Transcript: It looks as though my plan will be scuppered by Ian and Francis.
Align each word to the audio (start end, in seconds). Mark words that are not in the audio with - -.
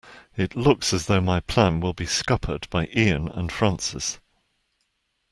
It 0.35 0.55
looks 0.55 0.93
as 0.93 1.05
though 1.05 1.21
my 1.21 1.41
plan 1.41 1.79
will 1.79 1.93
be 1.93 2.07
scuppered 2.07 2.67
by 2.71 2.87
Ian 2.95 3.27
and 3.27 3.51
Francis. 3.51 4.19